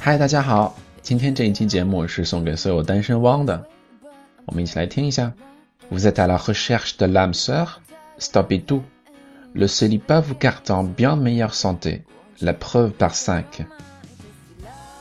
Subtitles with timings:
[0.00, 3.66] 嗨，大家好，今天这一期节目是送给所有单身汪的，
[4.44, 5.32] 我们一起来听一下。
[5.90, 7.80] Vous êtes à la recherche de l'âme sœur?
[8.18, 8.82] Stoppez tout.
[9.54, 12.02] Le célibat vous garde en bien meilleure santé.
[12.40, 13.66] La preuve par cinq.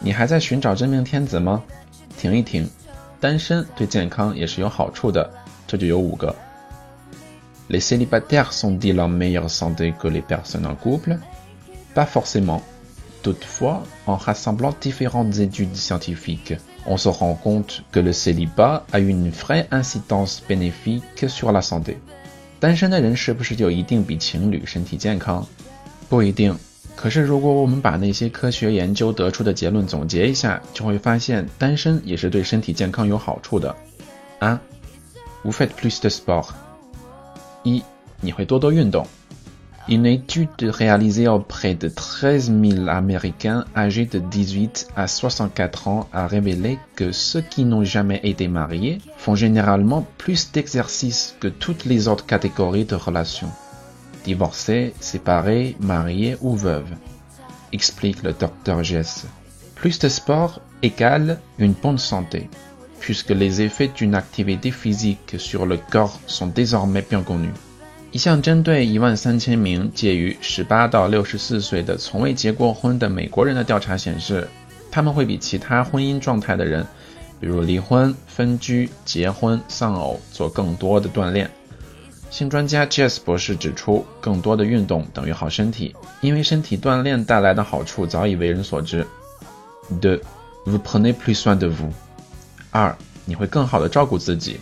[0.00, 1.62] 你还在寻找真命天子吗？
[2.18, 2.68] 停一停，
[3.20, 5.30] 单身对健康也是有好处的，
[5.66, 6.34] 这就有五个。
[7.68, 11.18] Les célibataires sont-ils en meilleure santé que les personnes en couple?
[11.94, 12.60] Pas forcément.
[13.22, 19.30] Toutefois, en rassemblant différentes études scientifiques, on se rend compte que le célibat a une
[19.30, 21.96] vraie incidence bénéfique sur la santé.
[22.58, 25.46] 单身的人是不是就一定比情侣身体健康？
[26.08, 26.58] 不一定。
[26.96, 33.74] 可是如果我们把那些科学研究得出的结论总结一下，就会发现单身也是对身体健康有好处的。
[34.38, 34.60] 啊，
[35.44, 36.48] vous faites plus de sport。
[37.64, 37.82] 一，
[38.20, 39.06] 你会多多运动。
[39.88, 46.78] Une étude réalisée auprès de 13 000 Américains âgés de 18 à 64 ans a révélé
[46.94, 52.26] que ceux qui n'ont jamais été mariés font généralement plus d'exercices que toutes les autres
[52.26, 53.50] catégories de relations.
[54.26, 56.94] Divorcés, séparés, mariés ou veuves.
[57.72, 59.26] Explique le docteur Jess.
[59.74, 62.48] Plus de sport égale une bonne santé,
[63.00, 67.54] puisque les effets d'une activité physique sur le corps sont désormais bien connus.
[68.12, 74.46] 一项针对一万三千名介于十八到六十四岁的从未结过婚的美国人的调查显示，
[74.90, 76.86] 他们会比其他婚姻状态的人，
[77.40, 81.50] 比如离婚、分居、结婚、丧偶，做更多的锻炼。
[82.30, 89.06] 性专家 Jess 博士指出，更多的运动等于好身体，因为身体锻炼带来的好处早已为人所知。
[90.00, 90.20] De
[90.64, 91.92] vous prenez plus soin de vous。
[92.70, 92.96] 二，
[93.26, 94.58] 你会更好的照顾自己。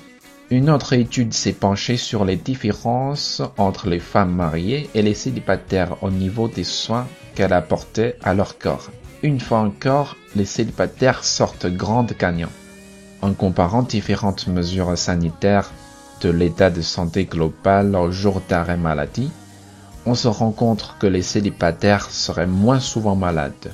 [0.48, 6.02] Une autre étude s'est penchée sur les différences entre les femmes mariées et les célibataires
[6.02, 7.06] au niveau des soins
[7.36, 8.90] qu'elles apportaient à leur corps.
[9.22, 12.50] Une fois encore, les célibataires sortent grandes gagnants.
[13.22, 15.70] En comparant différentes mesures sanitaires
[16.20, 19.30] de l'état de santé global au jour d'arrêt maladie,
[20.06, 23.70] on se rend compte que les célibataires seraient moins souvent malades.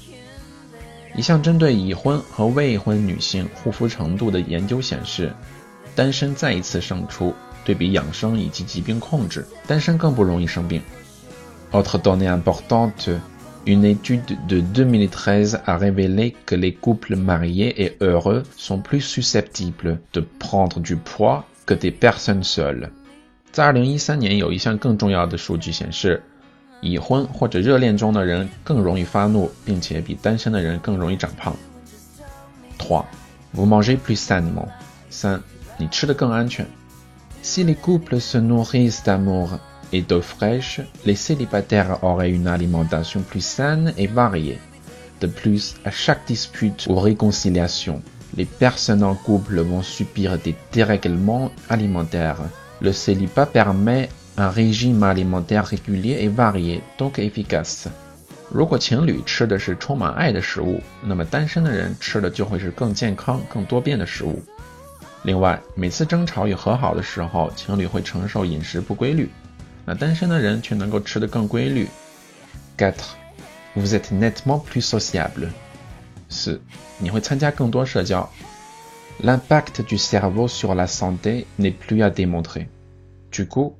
[5.96, 7.34] 单身再一次胜出。
[7.64, 10.80] 对比养生以及疾病控制，单身更不容易生病。
[11.72, 13.10] Autre donnée importante,
[13.64, 19.98] une étude de 2013 a révélé que les couples mariés et heureux sont plus susceptibles
[20.12, 22.88] de prendre du poids que des personnes seules.
[23.52, 26.22] 在二零一三年，有一项更重要的数据显示，
[26.80, 31.56] 已婚或者热恋中的人更容易发怒，并且比单身的人更容易长胖。
[32.78, 33.04] Trois,
[33.54, 34.68] vous mangez plus sainement.
[35.10, 35.42] 三。
[37.42, 39.58] si les couples se nourrissent d'amour
[39.92, 44.58] et d'eau fraîche, les célibataires auraient une alimentation plus saine et variée.
[45.20, 48.00] De plus, à chaque dispute ou réconciliation,
[48.36, 52.38] les personnes en couple vont subir des dérèglements alimentaires.
[52.80, 57.88] Le célibat permet un régime alimentaire régulier et varié, donc efficace.
[58.50, 64.42] 如果情侣吃的是充满爱的食物，那么单身的人吃的就会是更健康、更多变的食物。
[65.22, 69.28] 另外，每次争吵与和好的时候，情侣会承受饮食不规律，
[69.84, 71.88] 那单身的人却能够吃得更规律。
[72.76, 75.48] Quatre，vous êtes nettement plus sociable。
[76.30, 76.60] 四，
[76.98, 78.28] 你会参加更多社交。
[79.22, 82.68] L'impact du cerveau sur la santé n'est plus à démontrer.
[83.32, 83.76] Du coup,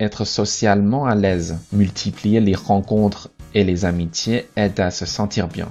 [0.00, 5.70] être socialement à l'aise, multiplier les rencontres et les amitiés aide à se sentir bien.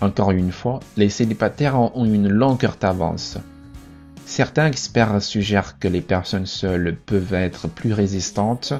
[0.00, 3.38] Encore une fois, les célibataires ont une longueur d'avance.
[4.26, 8.72] Certains experts suggèrent que les personnes seules peuvent être plus résistantes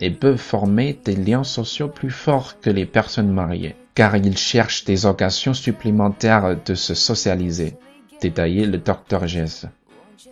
[0.00, 4.85] et peuvent former des liens sociaux plus forts que les personnes mariées, Car ils cherchent
[4.85, 7.73] des occasions supplémentaires de se socialiser.
[8.21, 9.65] Détaillé le docteur Jess.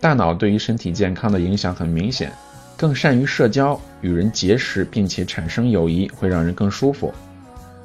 [0.00, 2.32] 大脑对于身体健康的影响很明显。
[2.76, 7.12] 更善于社交，与人结识并且产生友谊会让人更舒服。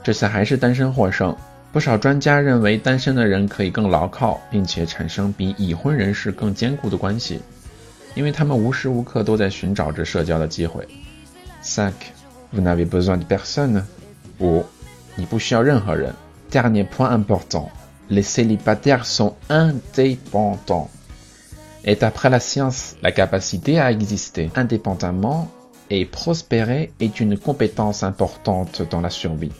[0.03, 1.35] 这次还是单身获胜。
[1.71, 7.39] 不少专家认为，单身的人可以更牢靠，并且产生比已婚人士更坚固的关系，
[8.15, 10.87] 因为他们无时无刻都在寻找着社交的机会。
[11.61, 11.93] Cinq,
[12.55, 13.83] vous n'avez besoin de personne.
[14.39, 14.63] 五，
[15.17, 16.13] 你不需要任何人。
[16.49, 17.69] Dernier point important,
[18.09, 20.87] les célibataires sont indépendants.
[21.83, 25.49] Et d'après la science, la capacité à exister indépendamment
[25.89, 29.51] et prospérer est une compétence importante dans la survie.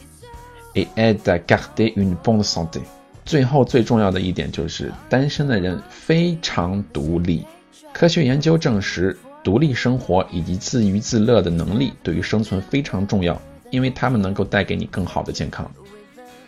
[0.77, 2.81] et aide à garder une bonne santé。
[3.25, 7.45] 最后最重要的一点就是，单身的人非常独立。
[7.91, 15.69] 科学研究证实，独立生活以及自娱自乐的能力对于生存非常重要，因为他们能够带给你更好的健康。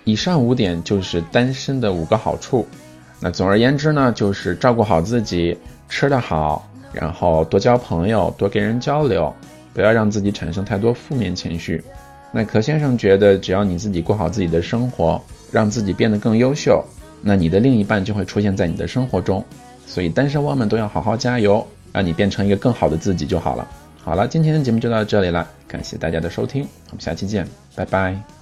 [0.06, 2.66] 以上五点就是单身的五个好处。
[3.20, 5.58] 那总而言之呢，就是照顾好自己，
[5.90, 9.34] 吃得好，然后多交朋友，多跟人交流，
[9.74, 11.84] 不要让自己产生太多负面情绪。
[12.32, 15.22] 那可先生觉得，只要你自己过好自己的生活，
[15.52, 16.82] 让自己变得更优秀，
[17.22, 19.44] 那你的另一半就会出现在你的生活中。
[19.86, 23.68] 所以单身汪们都要好好加油，让你变成一个更好的自己就好了。
[24.02, 28.39] 好了，今天的节目就到这里了，感谢大家的收听，我们下期见，拜拜。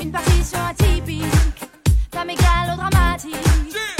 [0.00, 1.24] une partie sur un typique,
[2.26, 3.99] mégalodramatique.